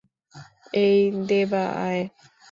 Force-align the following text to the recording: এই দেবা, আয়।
এই 0.77 0.99
দেবা, 1.27 1.63
আয়। 1.83 2.03